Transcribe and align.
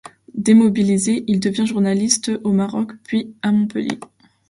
Démobilisé, 0.33 1.23
il 1.27 1.39
devient 1.39 1.67
journaliste 1.67 2.31
au 2.43 2.53
Maroc, 2.53 2.93
puis 3.03 3.35
à 3.43 3.51
Montpellier. 3.51 3.99